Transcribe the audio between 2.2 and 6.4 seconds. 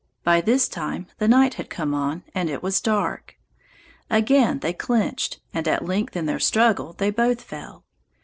and it was dark. Again they clenched and at length in their